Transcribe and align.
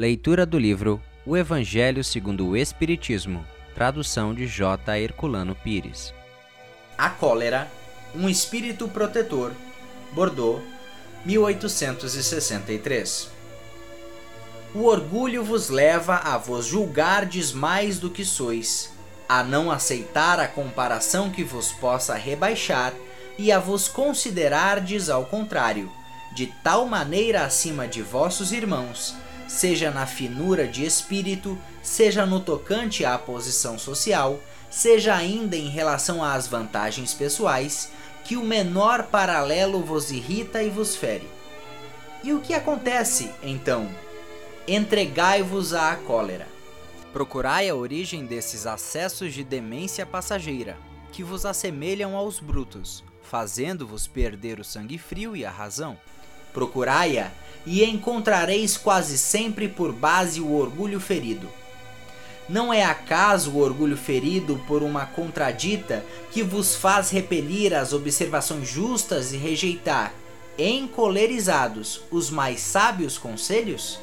Leitura 0.00 0.46
do 0.46 0.58
livro 0.58 0.98
O 1.26 1.36
Evangelho 1.36 2.02
segundo 2.02 2.48
o 2.48 2.56
Espiritismo, 2.56 3.44
tradução 3.74 4.32
de 4.32 4.46
J. 4.46 4.98
Herculano 4.98 5.54
Pires. 5.54 6.14
A 6.96 7.10
cólera, 7.10 7.70
um 8.14 8.26
espírito 8.26 8.88
protetor, 8.88 9.52
Bordeaux, 10.12 10.62
1863. 11.26 13.28
O 14.74 14.84
orgulho 14.84 15.44
vos 15.44 15.68
leva 15.68 16.16
a 16.16 16.38
vos 16.38 16.64
julgardes 16.64 17.52
mais 17.52 17.98
do 17.98 18.08
que 18.08 18.24
sois, 18.24 18.90
a 19.28 19.44
não 19.44 19.70
aceitar 19.70 20.40
a 20.40 20.48
comparação 20.48 21.28
que 21.28 21.44
vos 21.44 21.72
possa 21.72 22.14
rebaixar 22.14 22.94
e 23.38 23.52
a 23.52 23.58
vos 23.58 23.86
considerardes 23.86 25.10
ao 25.10 25.26
contrário, 25.26 25.92
de 26.34 26.46
tal 26.64 26.86
maneira 26.86 27.44
acima 27.44 27.86
de 27.86 28.00
vossos 28.00 28.50
irmãos, 28.50 29.14
seja 29.50 29.90
na 29.90 30.06
finura 30.06 30.68
de 30.68 30.84
espírito, 30.84 31.58
seja 31.82 32.24
no 32.24 32.38
tocante 32.38 33.04
à 33.04 33.18
posição 33.18 33.76
social, 33.76 34.38
seja 34.70 35.16
ainda 35.16 35.56
em 35.56 35.68
relação 35.68 36.22
às 36.22 36.46
vantagens 36.46 37.12
pessoais, 37.12 37.90
que 38.24 38.36
o 38.36 38.44
menor 38.44 39.08
paralelo 39.08 39.82
vos 39.82 40.12
irrita 40.12 40.62
e 40.62 40.70
vos 40.70 40.94
fere. 40.94 41.28
E 42.22 42.32
o 42.32 42.40
que 42.40 42.54
acontece, 42.54 43.28
então? 43.42 43.90
Entregai-vos 44.68 45.74
à 45.74 45.96
cólera. 45.96 46.46
Procurai 47.12 47.68
a 47.68 47.74
origem 47.74 48.24
desses 48.24 48.68
acessos 48.68 49.34
de 49.34 49.42
demência 49.42 50.06
passageira, 50.06 50.78
que 51.10 51.24
vos 51.24 51.44
assemelham 51.44 52.14
aos 52.14 52.38
brutos, 52.38 53.02
fazendo-vos 53.20 54.06
perder 54.06 54.60
o 54.60 54.64
sangue 54.64 54.96
frio 54.96 55.34
e 55.34 55.44
a 55.44 55.50
razão. 55.50 55.98
Procurai-a 56.52 57.32
e 57.66 57.84
encontrareis 57.84 58.76
quase 58.76 59.18
sempre 59.18 59.68
por 59.68 59.92
base 59.92 60.40
o 60.40 60.52
orgulho 60.52 61.00
ferido. 61.00 61.48
Não 62.48 62.74
é 62.74 62.82
acaso 62.82 63.52
o 63.52 63.58
orgulho 63.58 63.96
ferido 63.96 64.60
por 64.66 64.82
uma 64.82 65.06
contradita 65.06 66.04
que 66.32 66.42
vos 66.42 66.74
faz 66.74 67.08
repelir 67.10 67.72
as 67.72 67.92
observações 67.92 68.68
justas 68.68 69.32
e 69.32 69.36
rejeitar, 69.36 70.12
encolerizados, 70.58 72.02
os 72.10 72.28
mais 72.28 72.60
sábios 72.60 73.16
conselhos? 73.16 74.00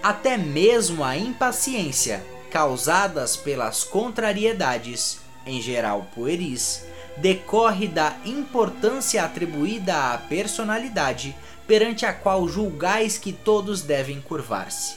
Até 0.00 0.36
mesmo 0.36 1.02
a 1.02 1.16
impaciência, 1.16 2.24
causadas 2.50 3.36
pelas 3.36 3.82
contrariedades, 3.82 5.18
em 5.44 5.60
geral 5.60 6.06
pueris, 6.14 6.84
decorre 7.16 7.86
da 7.86 8.16
importância 8.24 9.24
atribuída 9.24 10.12
à 10.12 10.18
personalidade 10.18 11.36
perante 11.66 12.04
a 12.04 12.12
qual 12.12 12.46
julgais 12.48 13.16
que 13.16 13.32
todos 13.32 13.82
devem 13.82 14.20
curvar-se. 14.20 14.96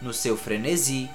No 0.00 0.12
seu 0.12 0.36
frenesi, 0.36 1.08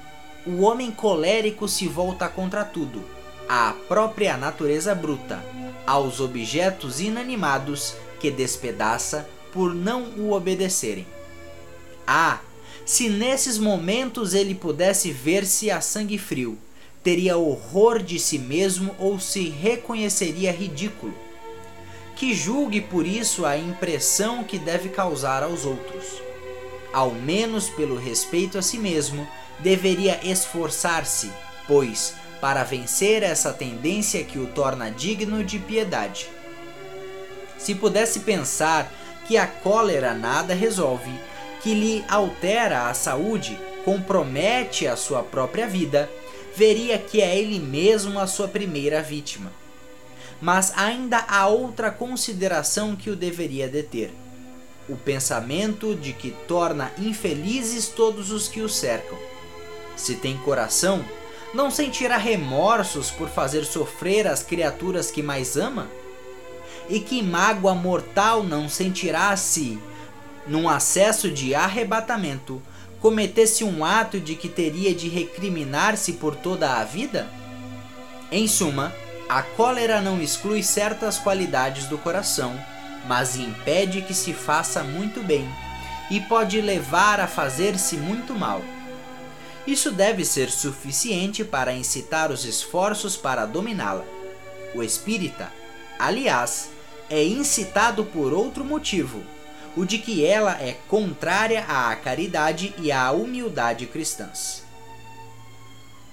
o 0.46 0.62
homem 0.62 0.92
colérico 0.92 1.68
se 1.68 1.88
volta 1.88 2.28
contra 2.28 2.64
tudo, 2.64 3.04
à 3.48 3.74
própria 3.88 4.38
natureza 4.38 4.96
bruta, 4.96 5.44
aos 5.86 6.20
objetos 6.20 7.00
inanimados 7.00 7.96
que 8.20 8.32
despedaça 8.32 9.28
por 9.52 9.74
não 9.74 10.04
o 10.18 10.32
obedecerem. 10.32 11.06
Ah, 12.08 12.40
se 12.86 13.10
nesses 13.10 13.58
momentos 13.58 14.34
ele 14.34 14.56
pudesse 14.56 15.12
ver-se 15.12 15.70
a 15.70 15.82
sangue 15.82 16.18
frio, 16.18 16.58
teria 17.04 17.38
horror 17.38 18.02
de 18.02 18.20
si 18.20 18.38
mesmo 18.38 18.96
ou 19.00 19.20
se 19.20 19.50
reconheceria 19.50 20.52
ridículo. 20.52 21.14
Que 22.16 22.34
julgue 22.34 22.82
por 22.82 23.08
isso 23.08 23.46
a 23.46 23.58
impressão 23.58 24.44
que 24.44 24.60
deve 24.60 24.90
causar 24.90 25.44
aos 25.44 25.66
outros. 25.66 26.22
Ao 26.94 27.12
menos 27.12 27.70
pelo 27.70 27.98
respeito 27.98 28.58
a 28.58 28.62
si 28.62 28.78
mesmo, 28.78 29.28
deveria 29.60 30.20
esforçar-se, 30.24 31.32
pois, 31.68 32.14
para 32.40 32.64
vencer 32.64 33.24
essa 33.24 33.54
tendência 33.54 34.24
que 34.24 34.38
o 34.38 34.48
torna 34.48 34.92
digno 34.92 35.44
de 35.44 35.58
piedade. 35.58 36.28
Se 37.58 37.74
pudesse 37.74 38.22
pensar 38.22 38.92
que 39.28 39.38
a 39.38 39.48
cólera 39.48 40.14
nada 40.14 40.54
resolve, 40.54 41.12
que 41.62 41.74
lhe 41.74 42.04
altera 42.10 42.90
a 42.90 42.94
saúde, 42.94 43.58
compromete 43.84 44.88
a 44.88 44.96
sua 44.96 45.24
própria 45.24 45.68
vida, 45.68 46.10
veria 46.56 46.98
que 46.98 47.22
é 47.22 47.38
ele 47.38 47.60
mesmo 47.60 48.20
a 48.20 48.28
sua 48.28 48.48
primeira 48.48 49.02
vítima. 49.02 49.52
Mas 50.42 50.74
ainda 50.76 51.24
há 51.28 51.48
outra 51.48 51.92
consideração 51.92 52.96
que 52.96 53.10
o 53.10 53.16
deveria 53.16 53.68
deter: 53.68 54.12
o 54.90 54.96
pensamento 54.96 55.96
de 55.96 56.14
que 56.14 56.32
torna 56.48 56.92
infelizes 56.98 57.88
todos 57.88 58.32
os 58.32 58.48
que 58.48 58.62
o 58.62 58.70
cercam. 58.70 59.18
Se 59.96 60.16
tem 60.16 60.38
coração, 60.38 61.06
não 61.54 61.70
sentirá 61.70 62.18
remorsos 62.18 63.12
por 63.12 63.30
fazer 63.30 63.66
sofrer 63.66 64.26
as 64.26 64.42
criaturas 64.42 65.12
que 65.12 65.22
mais 65.22 65.58
ama? 65.58 65.88
E 66.90 67.00
que 67.00 67.22
mágoa 67.22 67.76
mortal 67.76 68.42
não 68.42 68.68
sentirá 68.68 69.36
se, 69.38 69.78
num 70.48 70.68
acesso 70.68 71.30
de 71.30 71.54
arrebatamento, 71.54 72.62
cometesse 73.02 73.64
um 73.64 73.84
ato 73.84 74.20
de 74.20 74.36
que 74.36 74.48
teria 74.48 74.94
de 74.94 75.10
recriminar-se 75.10 76.14
por 76.14 76.36
toda 76.36 76.76
a 76.76 76.84
vida? 76.84 77.28
Em 78.32 78.48
suma, 78.48 78.94
a 79.28 79.42
cólera 79.42 80.00
não 80.00 80.22
exclui 80.22 80.62
certas 80.62 81.18
qualidades 81.18 81.86
do 81.86 81.98
coração, 81.98 82.54
mas 83.08 83.36
impede 83.36 84.04
que 84.04 84.14
se 84.14 84.34
faça 84.34 84.84
muito 84.84 85.22
bem 85.22 85.50
e 86.12 86.20
pode 86.20 86.62
levar 86.62 87.20
a 87.20 87.28
fazer-se 87.28 87.98
muito 87.98 88.36
mal. 88.36 88.62
Isso 89.66 89.92
deve 89.92 90.24
ser 90.24 90.50
suficiente 90.50 91.44
para 91.44 91.74
incitar 91.74 92.32
os 92.32 92.46
esforços 92.46 93.16
para 93.16 93.46
dominá-la. 93.46 94.06
O 94.76 94.84
espírita, 94.84 95.52
aliás, 95.98 96.70
é 97.10 97.24
incitado 97.24 98.06
por 98.06 98.34
outro 98.34 98.64
motivo 98.64 99.24
o 99.76 99.86
de 99.86 99.98
que 99.98 100.26
ela 100.26 100.62
é 100.62 100.78
contrária 100.88 101.64
à 101.68 101.96
caridade 101.96 102.74
e 102.78 102.92
à 102.92 103.12
humildade 103.12 103.86
cristãs. 103.86 104.64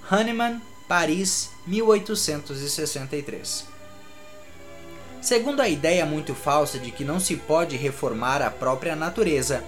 Hahnemann, 0.09 0.61
Paris, 0.87 1.49
1863. 1.67 3.65
Segundo 5.21 5.61
a 5.61 5.67
ideia 5.67 6.05
muito 6.05 6.33
falsa 6.33 6.79
de 6.79 6.91
que 6.91 7.03
não 7.03 7.19
se 7.19 7.35
pode 7.35 7.75
reformar 7.75 8.41
a 8.41 8.49
própria 8.49 8.95
natureza, 8.95 9.63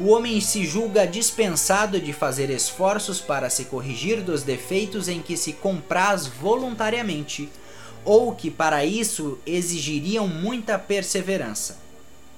o 0.00 0.08
homem 0.08 0.40
se 0.40 0.64
julga 0.66 1.06
dispensado 1.06 2.00
de 2.00 2.12
fazer 2.12 2.50
esforços 2.50 3.20
para 3.20 3.48
se 3.48 3.64
corrigir 3.64 4.20
dos 4.20 4.42
defeitos 4.42 5.08
em 5.08 5.22
que 5.22 5.36
se 5.36 5.52
compraz 5.52 6.26
voluntariamente, 6.26 7.48
ou 8.04 8.34
que 8.34 8.50
para 8.50 8.84
isso 8.84 9.38
exigiriam 9.46 10.26
muita 10.26 10.78
perseverança. 10.78 11.78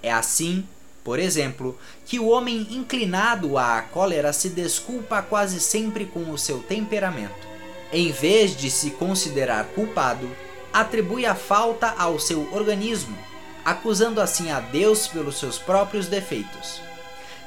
É 0.02 0.12
assim 0.12 0.66
por 1.02 1.18
exemplo, 1.18 1.78
que 2.04 2.18
o 2.18 2.28
homem 2.28 2.66
inclinado 2.70 3.56
à 3.56 3.80
cólera 3.82 4.32
se 4.32 4.48
desculpa 4.50 5.22
quase 5.22 5.60
sempre 5.60 6.04
com 6.04 6.30
o 6.30 6.38
seu 6.38 6.58
temperamento. 6.60 7.48
Em 7.92 8.12
vez 8.12 8.56
de 8.56 8.70
se 8.70 8.90
considerar 8.92 9.64
culpado, 9.74 10.28
atribui 10.72 11.26
a 11.26 11.34
falta 11.34 11.94
ao 11.98 12.18
seu 12.18 12.48
organismo, 12.52 13.16
acusando 13.64 14.20
assim 14.20 14.50
a 14.50 14.60
Deus 14.60 15.08
pelos 15.08 15.38
seus 15.38 15.58
próprios 15.58 16.06
defeitos. 16.06 16.80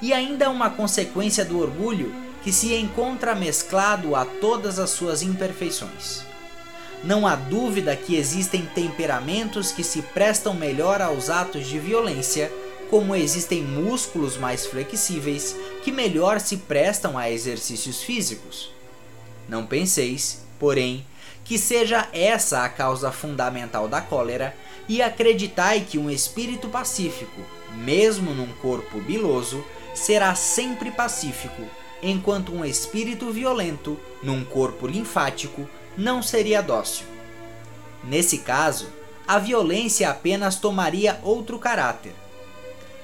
E 0.02 0.12
ainda 0.12 0.50
uma 0.50 0.70
consequência 0.70 1.46
do 1.46 1.60
orgulho 1.60 2.14
que 2.44 2.52
se 2.52 2.74
encontra 2.74 3.34
mesclado 3.34 4.16
a 4.16 4.26
todas 4.26 4.80
as 4.80 4.90
suas 4.90 5.22
imperfeições. 5.22 6.24
Não 7.04 7.28
há 7.28 7.36
dúvida 7.36 7.96
que 7.96 8.16
existem 8.16 8.66
temperamentos 8.66 9.72
que 9.72 9.84
se 9.84 10.02
prestam 10.02 10.54
melhor 10.54 11.02
aos 11.02 11.30
atos 11.30 11.68
de 11.68 11.78
violência 11.80 12.52
como 12.94 13.16
existem 13.16 13.64
músculos 13.64 14.38
mais 14.38 14.68
flexíveis 14.68 15.56
que 15.84 15.92
melhor 15.92 16.40
se 16.40 16.58
prestam 16.58 17.18
a 17.18 17.28
exercícios 17.28 18.04
físicos. 18.04 18.70
Não 19.50 19.66
penseis, 19.66 20.46
porém, 20.60 21.04
que 21.44 21.58
seja 21.58 22.08
essa 22.14 22.64
a 22.64 22.70
causa 22.70 23.12
fundamental 23.12 23.88
da 23.88 24.00
cólera 24.00 24.56
e 24.88 25.02
acreditai 25.02 25.80
que 25.90 25.98
um 25.98 26.08
espírito 26.08 26.70
pacífico, 26.70 27.42
mesmo 27.78 28.32
num 28.32 28.54
corpo 28.62 29.00
biloso, 29.00 29.66
será 29.96 30.36
sempre 30.36 30.92
pacífico, 30.92 31.64
enquanto 32.00 32.54
um 32.54 32.64
espírito 32.64 33.32
violento, 33.32 34.00
num 34.22 34.46
corpo 34.46 34.86
linfático, 34.86 35.68
não 35.98 36.22
seria 36.22 36.62
dócil. 36.62 37.08
Nesse 38.04 38.38
caso, 38.38 38.88
a 39.28 39.40
violência 39.40 40.12
apenas 40.12 40.58
tomaria 40.58 41.20
outro 41.24 41.58
caráter, 41.58 42.14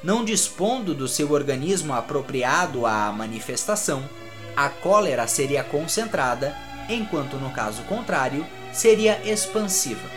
não 0.04 0.24
dispondo 0.24 0.94
do 0.94 1.08
seu 1.08 1.32
organismo 1.32 1.94
apropriado 1.94 2.86
à 2.86 3.12
manifestação, 3.12 4.08
a 4.56 4.70
cólera 4.70 5.28
seria 5.28 5.64
concentrada, 5.64 6.56
enquanto 6.90 7.38
no 7.38 7.52
caso 7.52 7.84
contrário, 7.84 8.46
seria 8.72 9.22
expansiva. 9.30 10.08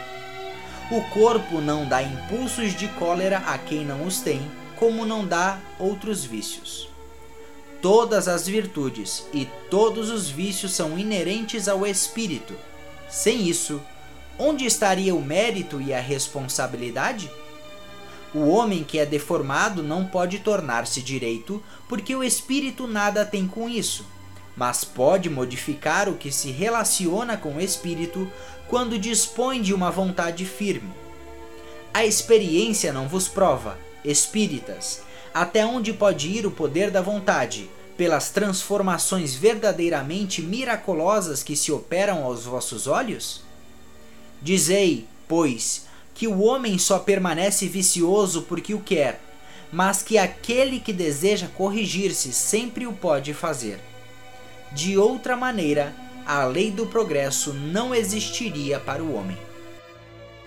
O 0.91 1.01
corpo 1.11 1.61
não 1.61 1.87
dá 1.87 2.03
impulsos 2.03 2.75
de 2.75 2.87
cólera 2.89 3.39
a 3.39 3.59
quem 3.59 3.85
não 3.85 4.07
os 4.07 4.21
tem, 4.21 4.41
como 4.77 5.07
não 5.07 5.27
dá 5.27 5.59
outros 5.79 6.25
vícios. 6.25 6.89
todas 7.83 8.29
as 8.29 8.47
virtudes 8.47 9.27
e 9.35 9.47
todos 9.69 10.09
os 10.09 10.31
vícios 10.31 10.73
são 10.73 10.97
inerentes 10.97 11.67
ao 11.67 11.85
espírito. 11.85 12.55
Sem 13.11 13.49
isso, 13.49 13.83
onde 14.39 14.65
estaria 14.65 15.15
o 15.15 15.21
mérito 15.21 15.81
e 15.81 15.93
a 15.93 16.01
responsabilidade? 16.01 17.29
O 18.35 18.49
homem 18.49 18.83
que 18.83 18.99
é 18.99 19.05
deformado 19.05 19.83
não 19.83 20.07
pode 20.07 20.39
tornar-se 20.39 21.03
direito, 21.03 21.63
porque 21.89 22.17
o 22.17 22.25
espírito 22.25 22.87
nada 22.87 23.27
tem 23.27 23.47
com 23.47 23.69
isso, 23.69 24.07
mas 24.57 24.85
pode 24.85 25.29
modificar 25.29 26.09
o 26.09 26.17
que 26.17 26.33
se 26.33 26.51
relaciona 26.51 27.37
com 27.37 27.57
o 27.57 27.61
espírito 27.61 28.31
quando 28.69 28.99
dispõe 28.99 29.61
de 29.61 29.75
uma 29.75 29.91
vontade 29.91 30.47
firme. 30.47 30.91
A 31.93 32.07
experiência 32.07 32.91
não 32.91 33.07
vos 33.07 33.29
prova, 33.29 33.79
espíritas, 34.03 35.03
até 35.35 35.65
onde 35.65 35.93
pode 35.93 36.29
ir 36.29 36.47
o 36.47 36.51
poder 36.51 36.91
da 36.91 37.03
vontade, 37.03 37.69
pelas 37.99 38.31
transformações 38.31 39.35
verdadeiramente 39.35 40.41
miraculosas 40.41 41.43
que 41.43 41.55
se 41.55 41.71
operam 41.71 42.25
aos 42.25 42.45
vossos 42.45 42.87
olhos? 42.87 43.43
Dizei, 44.41 45.07
pois, 45.29 45.87
que 46.15 46.27
o 46.29 46.43
homem 46.43 46.79
só 46.79 46.99
permanece 46.99 47.67
vicioso 47.69 48.43
porque 48.43 48.75
o 48.75 48.81
quer, 48.81 49.21
mas 49.73 50.03
que 50.03 50.19
aquele 50.19 50.79
que 50.79 50.93
deseja 50.93 51.49
corrigir-se 51.49 52.33
sempre 52.33 52.87
o 52.87 52.93
pode 52.93 53.33
fazer. 53.33 53.81
De 54.73 54.99
outra 54.99 55.37
maneira, 55.37 55.95
a 56.27 56.45
lei 56.45 56.71
do 56.71 56.87
progresso 56.87 57.53
não 57.53 57.95
existiria 57.95 58.79
para 58.79 59.03
o 59.03 59.15
homem. 59.15 59.37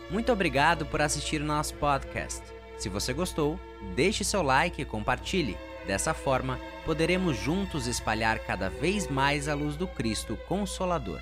Muito 0.09 0.31
obrigado 0.31 0.85
por 0.85 1.01
assistir 1.01 1.41
o 1.41 1.45
nosso 1.45 1.73
podcast. 1.75 2.41
Se 2.77 2.89
você 2.89 3.13
gostou, 3.13 3.59
deixe 3.95 4.23
seu 4.23 4.41
like 4.41 4.81
e 4.81 4.85
compartilhe. 4.85 5.57
Dessa 5.87 6.13
forma, 6.13 6.59
poderemos 6.85 7.37
juntos 7.37 7.87
espalhar 7.87 8.39
cada 8.39 8.69
vez 8.69 9.07
mais 9.07 9.47
a 9.47 9.53
luz 9.53 9.75
do 9.75 9.87
Cristo 9.87 10.37
Consolador. 10.47 11.19